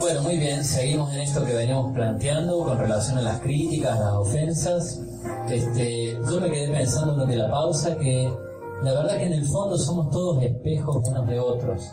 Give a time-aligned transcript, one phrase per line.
[0.00, 4.12] Bueno, muy bien, seguimos en esto que veníamos planteando con relación a las críticas, las
[4.14, 5.00] ofensas.
[5.48, 8.28] Este, yo me quedé pensando durante la pausa que
[8.82, 11.88] la verdad que en el fondo somos todos espejos unos de otros.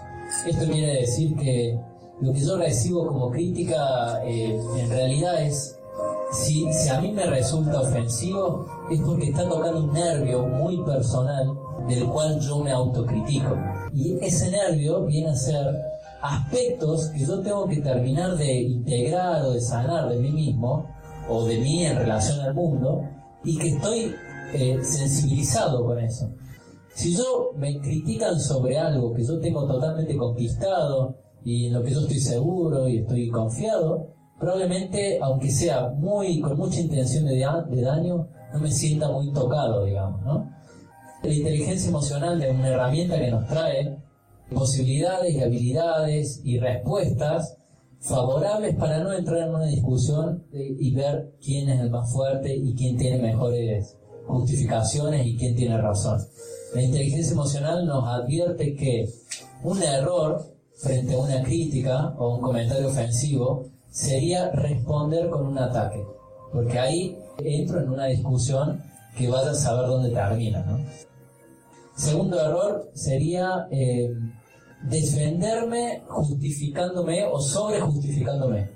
[0.48, 1.80] Esto quiere decir que
[2.21, 5.78] lo que yo recibo como crítica eh, en realidad es,
[6.32, 11.55] si, si a mí me resulta ofensivo, es porque está tocando un nervio muy personal
[11.88, 13.55] del cual yo me autocritico.
[13.94, 15.66] Y ese nervio viene a ser
[16.21, 20.88] aspectos que yo tengo que terminar de integrar o de sanar de mí mismo
[21.30, 23.02] o de mí en relación al mundo
[23.44, 24.16] y que estoy
[24.53, 26.30] eh, sensibilizado con eso.
[26.94, 31.91] Si yo me critican sobre algo que yo tengo totalmente conquistado y en lo que
[31.91, 37.81] yo estoy seguro y estoy confiado, probablemente, aunque sea muy con mucha intención de, de
[37.81, 40.52] daño, no me sienta muy tocado, digamos, ¿no?
[41.23, 43.98] La inteligencia emocional es una herramienta que nos trae
[44.53, 47.58] posibilidades y habilidades y respuestas
[48.02, 52.75] favorables para no entrar en una discusión y ver quién es el más fuerte y
[52.75, 53.97] quién tiene mejores
[54.28, 56.20] justificaciones y quién tiene razón.
[56.75, 59.08] La inteligencia emocional nos advierte que
[59.64, 60.44] un error
[60.75, 66.03] frente a una crítica o un comentario ofensivo sería responder con un ataque,
[66.52, 68.84] porque ahí entro en una discusión
[69.17, 70.66] que vaya a saber dónde termina.
[71.95, 74.09] Segundo error sería eh,
[74.83, 78.69] defenderme justificándome o sobre justificándome.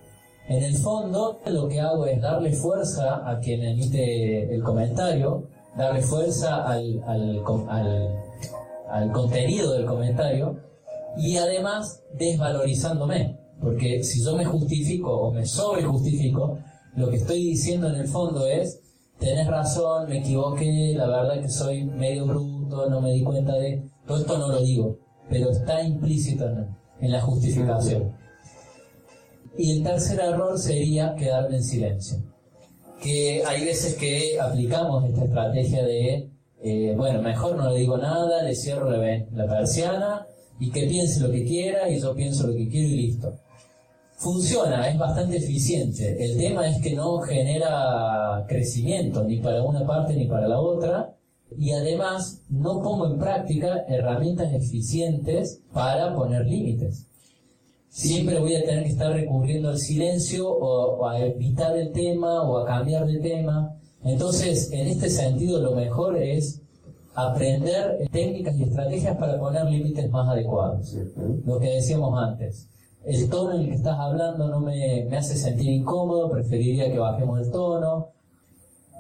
[0.48, 6.02] En el fondo, lo que hago es darle fuerza a quien emite el comentario, darle
[6.02, 7.44] fuerza al, al,
[8.90, 10.58] al, contenido del comentario
[11.18, 13.38] y además desvalorizándome.
[13.60, 16.60] Porque si yo me justifico o me sobre justifico,
[16.96, 18.80] lo que estoy diciendo en el fondo es,
[19.20, 23.84] tenés razón, me equivoqué, la verdad que soy medio bruto, no me di cuenta de...
[24.06, 24.98] Todo esto no lo digo
[25.30, 26.46] pero está implícito
[27.00, 28.12] en, la justificación.
[29.58, 32.18] Y el tercer error sería quedarme en silencio.
[33.02, 36.30] Que hay veces que aplicamos esta estrategia de,
[36.64, 40.26] eh, bueno, mejor no le digo nada, le cierro la, persiana
[40.60, 43.34] y que piense lo que quiera y yo pienso lo que quiero y listo.
[44.14, 46.24] Funciona, es bastante eficiente.
[46.24, 51.16] El tema es que no genera crecimiento ni para una parte ni para la otra
[51.56, 57.06] y además no pongo en práctica herramientas eficientes para poner límites.
[57.90, 62.58] Siempre voy a tener que estar recurriendo al silencio o, a evitar el tema o
[62.58, 63.76] a cambiar de tema.
[64.04, 66.62] Entonces, en este sentido, lo mejor es
[67.16, 70.96] aprender técnicas y estrategias para poner límites más adecuados.
[71.46, 72.68] Lo que decíamos antes.
[73.04, 77.00] El tono en el que estás hablando no me, me hace sentir incómodo, preferiría que
[77.00, 78.17] bajemos el tono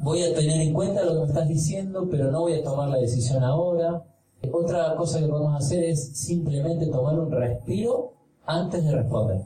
[0.01, 2.89] voy a tener en cuenta lo que me estás diciendo, pero no voy a tomar
[2.89, 4.03] la decisión ahora.
[4.51, 8.13] Otra cosa que podemos hacer es simplemente tomar un respiro
[8.45, 9.41] antes de responder.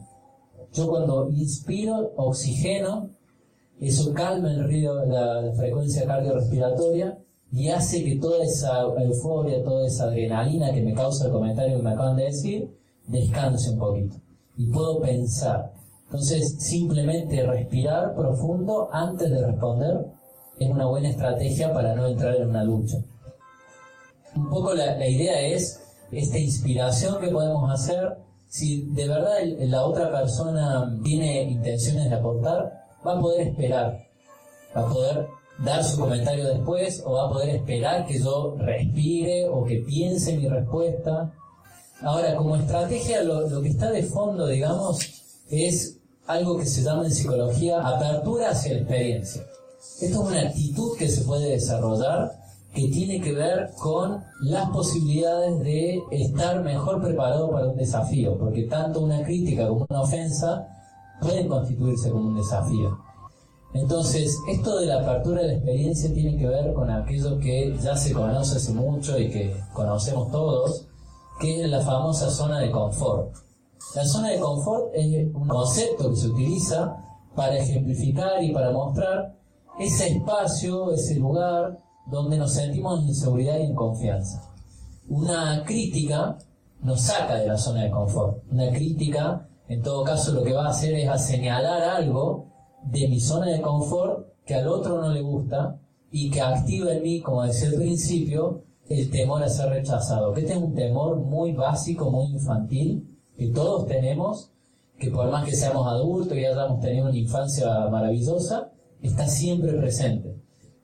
[0.73, 3.09] Yo cuando inspiro oxigeno,
[3.79, 7.17] eso calma el río, la, la frecuencia cardiorrespiratoria
[7.51, 11.83] y hace que toda esa euforia, toda esa adrenalina que me causa el comentario que
[11.83, 12.71] me acaban de decir,
[13.07, 14.15] descanse un poquito.
[14.55, 15.73] Y puedo pensar.
[16.05, 20.05] Entonces, simplemente respirar profundo antes de responder
[20.63, 22.97] es una buena estrategia para no entrar en una lucha.
[24.35, 28.17] Un poco la, idea es esta inspiración que podemos hacer,
[28.47, 34.07] si de verdad la otra persona tiene intenciones de aportar, va a poder esperar,
[34.75, 35.27] va a poder
[35.63, 40.37] dar su comentario después o va a poder esperar que yo respire o que piense
[40.37, 41.33] mi respuesta.
[42.01, 44.99] Ahora, como estrategia, lo, lo que está de fondo, digamos,
[45.49, 45.97] es
[46.27, 49.43] algo que se llama en psicología apertura hacia la experiencia.
[49.99, 52.31] Esto es una actitud que se puede desarrollar
[52.73, 58.63] que tiene que ver con las posibilidades de estar mejor preparado para un desafío, porque
[58.63, 60.67] tanto una crítica como una ofensa
[61.19, 62.97] pueden constituirse como un desafío.
[63.73, 67.95] Entonces, esto de la apertura de la experiencia tiene que ver con aquello que ya
[67.95, 70.87] se conoce hace mucho y que conocemos todos,
[71.39, 73.33] que es la famosa zona de confort.
[73.95, 76.97] La zona de confort es un concepto que se utiliza
[77.35, 79.40] para ejemplificar y para mostrar
[79.81, 84.53] ese espacio, ese lugar donde nos sentimos en seguridad y en confianza.
[85.09, 86.37] Una crítica
[86.83, 88.43] nos saca de la zona de confort.
[88.51, 92.47] Una crítica, en todo caso, lo que va a hacer es a señalar algo
[92.83, 95.79] de mi zona de confort que al otro no le gusta
[96.11, 100.33] y que activa en mí, como decía al principio, el temor a ser rechazado.
[100.33, 104.51] Que este es un temor muy básico, muy infantil, que todos tenemos,
[104.99, 108.71] que por más que seamos adultos y hayamos tenido una infancia maravillosa,
[109.01, 110.35] está siempre presente.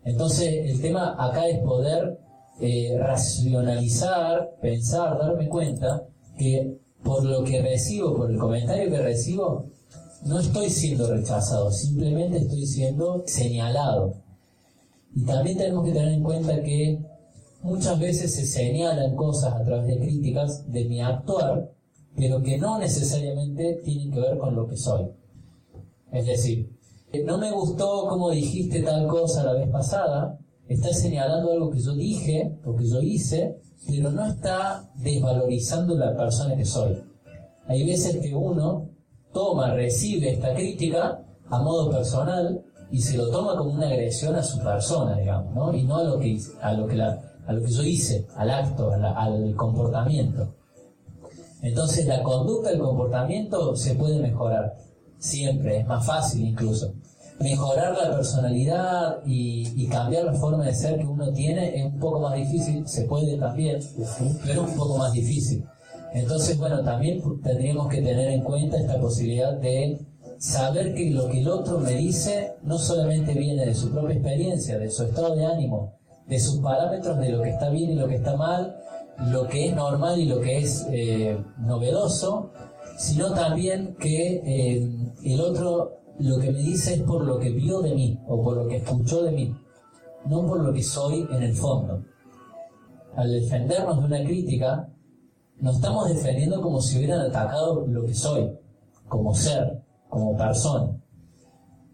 [0.03, 2.19] Entonces el tema acá es poder
[2.59, 9.65] eh, racionalizar, pensar, darme cuenta que por lo que recibo, por el comentario que recibo,
[10.25, 14.15] no estoy siendo rechazado, simplemente estoy siendo señalado.
[15.15, 16.99] Y también tenemos que tener en cuenta que
[17.61, 21.71] muchas veces se señalan cosas a través de críticas de mi actuar,
[22.15, 25.07] pero que no necesariamente tienen que ver con lo que soy.
[26.11, 26.76] Es decir,
[27.25, 30.37] no me gustó como dijiste tal cosa la vez pasada,
[30.67, 36.15] está señalando algo que yo dije o que yo hice, pero no está desvalorizando la
[36.15, 37.01] persona que soy.
[37.67, 38.89] Hay veces que uno
[39.33, 44.43] toma, recibe esta crítica a modo personal y se lo toma como una agresión a
[44.43, 45.73] su persona, digamos, ¿no?
[45.73, 48.91] Y no a lo que, a lo que, a lo que yo hice, al acto,
[48.91, 50.53] al comportamiento.
[51.61, 54.77] Entonces la conducta, el comportamiento se puede mejorar,
[55.19, 56.93] siempre, es más fácil incluso.
[57.39, 62.19] Mejorar la personalidad y, cambiar la forma de ser que uno tiene es un poco
[62.19, 63.79] más difícil, se puede también,
[64.45, 65.63] pero un poco más difícil.
[66.13, 69.99] Entonces, bueno, también tendríamos que tener en cuenta esta posibilidad de
[70.39, 74.77] saber que lo que el otro me dice no solamente viene de su propia experiencia,
[74.77, 75.93] de su estado de ánimo,
[76.27, 78.77] de sus parámetros de lo que está bien y lo que está mal,
[79.31, 82.51] lo que es normal y lo que es eh, novedoso,
[82.97, 84.89] sino también que eh,
[85.23, 88.57] el otro lo que me dice es por lo que vio de mí o por
[88.57, 89.55] lo que escuchó de mí,
[90.25, 92.03] no por lo que soy en el fondo.
[93.15, 94.89] Al defendernos de una crítica,
[95.59, 98.51] nos estamos defendiendo como si hubieran atacado lo que soy,
[99.07, 100.97] como ser, como persona.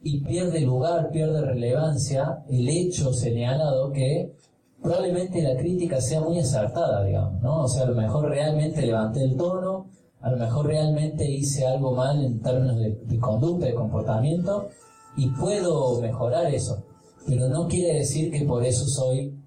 [0.02, 4.34] Y pierde lugar, pierde relevancia el hecho señalado que
[4.82, 7.64] probablemente la crítica sea muy acertada, digamos, ¿no?
[7.64, 9.88] O sea, a lo mejor realmente levanté el tono,
[10.24, 14.70] a lo mejor realmente hice algo mal en términos de, conducta, de comportamiento,
[15.18, 16.86] y puedo mejorar eso.
[17.28, 19.38] Pero no quiere decir que por eso soy,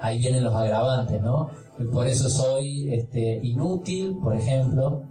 [0.00, 1.50] ahí vienen los agravantes, ¿no?
[1.78, 5.04] Que por eso soy este, inútil, por ejemplo.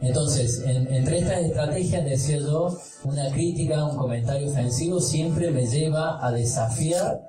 [0.00, 2.68] Entonces, entre estas estrategias, decía yo,
[3.02, 7.20] una crítica, un comentario ofensivo siempre me lleva a desafiar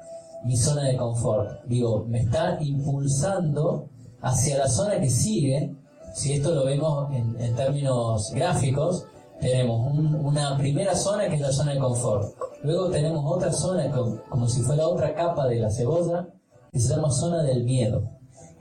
[0.43, 1.63] mi zona de confort.
[1.65, 3.89] Digo, me está impulsando
[4.21, 5.75] hacia la zona que sigue.
[6.15, 9.05] Si esto lo vemos en, términos gráficos,
[9.41, 9.91] tenemos
[10.23, 12.33] una primera zona que es la zona de confort.
[12.63, 16.25] Luego tenemos otra zona como, como si fuera otra capa de la cebolla
[16.71, 18.11] que se llama zona del miedo,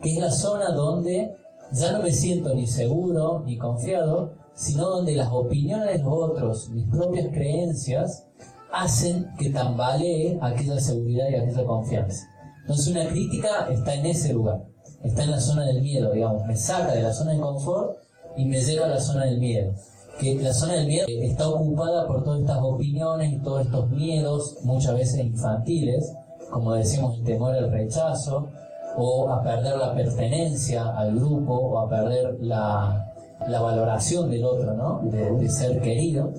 [0.02, 1.36] que es la zona donde
[1.70, 6.70] ya no me siento ni seguro ni confiado, sino donde las opiniones de los otros,
[6.70, 8.26] mis propias creencias,
[8.72, 12.26] hacen que tambalee aquella seguridad y aquella confianza.
[12.62, 14.64] Entonces una crítica está en ese lugar,
[15.02, 17.96] está en la zona del miedo, digamos, me saca de la zona de confort
[18.36, 19.72] y me lleva a la zona del miedo.
[20.20, 24.58] Que la zona del miedo está ocupada por todas estas opiniones y todos estos miedos,
[24.62, 26.12] muchas veces infantiles,
[26.50, 28.48] como decimos, el temor al rechazo,
[28.96, 33.10] o a perder la pertenencia al grupo, o a perder la,
[33.48, 35.00] valoración del otro, ¿no?
[35.10, 36.32] de ser querido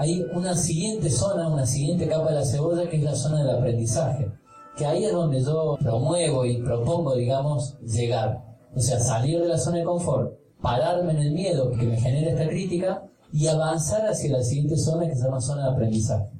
[0.00, 3.50] hay una siguiente zona, una siguiente capa de la cebolla que es la zona del
[3.50, 4.30] aprendizaje,
[4.80, 8.42] que ahí es donde yo promuevo y propongo, digamos, llegar.
[8.74, 10.32] O sea, salir de la zona de confort,
[10.62, 15.06] pararme en el miedo que me genera esta crítica y avanzar hacia la siguiente zona
[15.06, 16.30] que se llama zona de aprendizaje.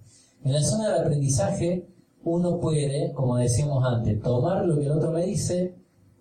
[0.43, 1.87] En la zona del aprendizaje
[2.25, 5.75] uno puede, como decíamos antes, tomar lo que el otro me dice,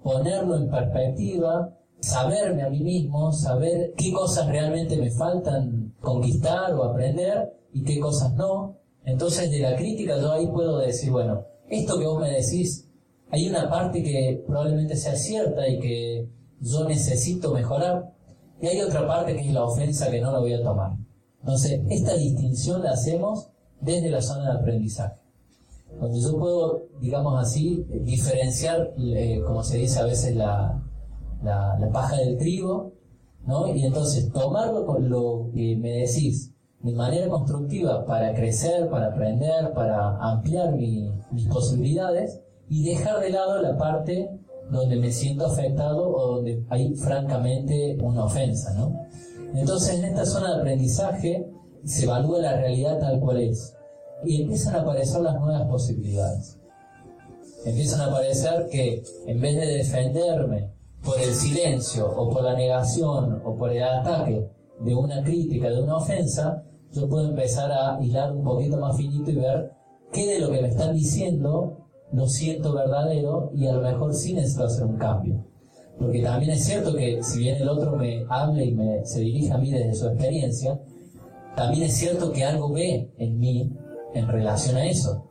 [0.03, 6.83] ponerlo en perspectiva, saberme a mí mismo, saber qué cosas realmente me faltan conquistar o
[6.83, 8.75] aprender y qué cosas no.
[9.05, 12.87] Entonces de la crítica yo ahí puedo decir, bueno, esto que vos me decís,
[13.31, 16.29] hay una parte que probablemente sea cierta y que
[16.61, 18.13] yo necesito mejorar,
[18.61, 20.91] y hay otra parte que es la ofensa que no la voy a tomar.
[21.39, 23.49] Entonces, esta distinción la hacemos
[23.79, 25.21] desde la zona de aprendizaje,
[25.99, 30.83] donde yo puedo, digamos así, diferenciar, eh, como se dice a veces, la,
[31.43, 32.93] la, paja del trigo,
[33.45, 33.73] ¿no?
[33.73, 39.73] Y entonces tomarlo con lo que me decís de manera constructiva para crecer, para aprender,
[39.73, 44.29] para ampliar mis posibilidades y dejar de lado la parte
[44.71, 48.93] donde me siento afectado o donde hay francamente una ofensa, ¿no?
[49.55, 51.49] Entonces en esta zona de aprendizaje
[51.83, 53.75] se evalúa la realidad tal cual es
[54.23, 56.59] y empiezan a aparecer las nuevas posibilidades.
[57.65, 60.71] Empiezan a aparecer que en vez de defenderme
[61.03, 65.81] por el silencio o por la negación o por el ataque de una crítica, de
[65.81, 69.71] una ofensa, yo puedo empezar a hilar un poquito más finito y ver
[70.11, 74.33] qué de lo que me están diciendo lo siento verdadero y a lo mejor sí
[74.33, 75.45] necesito hacer un cambio.
[75.99, 79.51] Porque también es cierto que si bien el otro me habla y me, se dirige
[79.51, 80.79] a mí desde su experiencia,
[81.55, 83.71] también es cierto que algo ve en mí
[84.13, 85.25] en relación a eso.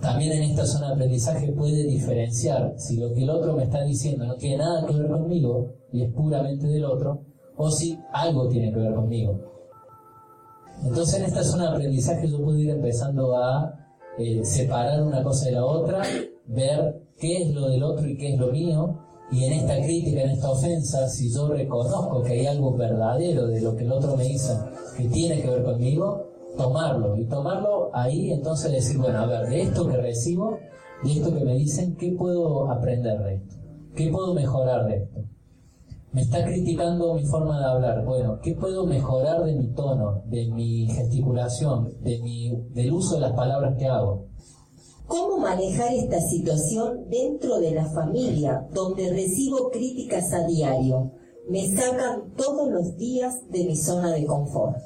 [0.00, 3.82] también en esta zona de aprendizaje puede diferenciar si lo que el otro me está
[3.82, 7.24] diciendo no tiene nada que ver conmigo y es puramente del otro,
[7.56, 9.38] o si algo tiene que ver conmigo.
[10.84, 13.72] Entonces en esta zona de aprendizaje yo puedo ir empezando a
[14.18, 16.02] eh, separar una cosa de la otra,
[16.46, 18.98] ver qué es lo del otro y qué es lo mío,
[19.32, 23.62] y en esta crítica, en esta ofensa, si yo reconozco que hay algo verdadero de
[23.62, 24.52] lo que el otro me dice
[24.94, 26.26] que tiene que ver conmigo,
[26.58, 27.16] tomarlo.
[27.16, 30.58] Y tomarlo ahí, entonces decir, bueno, a ver, de esto que recibo,
[31.02, 33.56] de esto que me dicen, ¿qué puedo aprender de esto?
[33.96, 35.24] ¿Qué puedo mejorar de esto?
[36.12, 38.04] Me está criticando mi forma de hablar.
[38.04, 43.22] Bueno, ¿qué puedo mejorar de mi tono, de mi gesticulación, de mi, del uso de
[43.22, 44.26] las palabras que hago?
[45.06, 51.12] ¿Cómo manejar esta situación dentro de la familia, donde recibo críticas a diario?
[51.48, 54.76] Me sacan todos los días de mi zona de confort.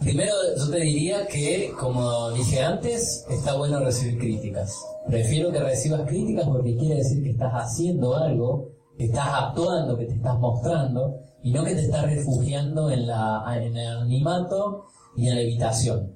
[0.00, 4.78] Primero yo te diría que, como dije antes, está bueno recibir críticas.
[5.06, 10.06] Prefiero que recibas críticas porque quiere decir que estás haciendo algo, que estás actuando, que
[10.06, 14.86] te estás mostrando, y no que te estás refugiando en, la, en el animato
[15.16, 16.12] y en la evitación.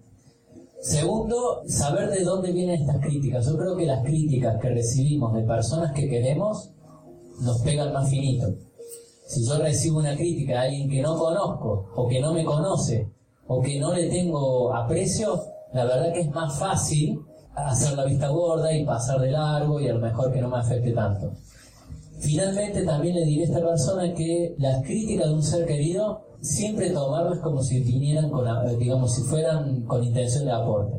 [0.80, 3.46] Segundo, saber de dónde vienen estas críticas.
[3.46, 6.70] Yo creo que las críticas que recibimos de personas que queremos
[7.40, 8.52] nos pegan más finito.
[9.26, 13.08] Si yo recibo una crítica de alguien que no conozco o que no me conoce
[13.46, 15.40] o que no le tengo aprecio,
[15.72, 17.20] la verdad que es más fácil
[17.54, 20.58] hacer la vista gorda y pasar de largo y a lo mejor que no me
[20.58, 21.32] afecte tanto.
[22.22, 26.90] Finalmente también le diré a esta persona que las críticas de un ser querido siempre
[26.90, 28.46] tomarlas como si vinieran con,
[28.78, 30.98] digamos, si fueran con intención de aporte.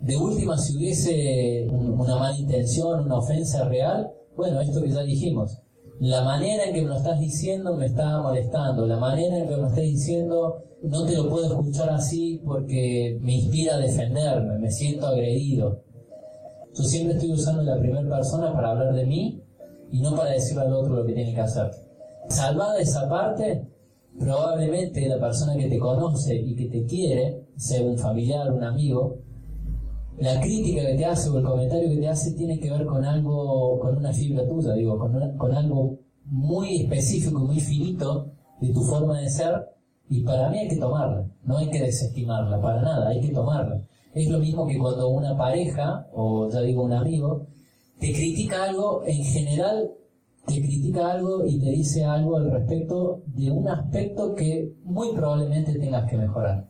[0.00, 5.60] De última, si hubiese una mala intención, una ofensa real, bueno, esto que ya dijimos,
[6.00, 9.56] la manera en que me lo estás diciendo me está molestando, la manera en que
[9.56, 14.58] me lo estás diciendo no te lo puedo escuchar así porque me inspira a defenderme,
[14.58, 15.82] me siento agredido.
[16.74, 19.44] Yo siempre estoy usando la primera persona para hablar de mí
[19.94, 21.70] y no para decirle al otro lo que tiene que hacer.
[22.28, 23.64] Salvada esa parte,
[24.18, 29.18] probablemente la persona que te conoce y que te quiere, sea un familiar, un amigo,
[30.18, 33.04] la crítica que te hace o el comentario que te hace tiene que ver con
[33.04, 38.80] algo, con una fibra tuya, digo, con, con algo muy específico, muy finito de tu
[38.82, 39.64] forma de ser
[40.08, 43.80] y para mí hay que tomarla, no hay que desestimarla, para nada, hay que tomarla.
[44.12, 47.46] Es lo mismo que cuando una pareja, o ya digo un amigo,
[47.98, 49.90] te critica algo, en general
[50.46, 55.78] te critica algo y te dice algo al respecto de un aspecto que muy probablemente
[55.78, 56.68] tengas que mejorar.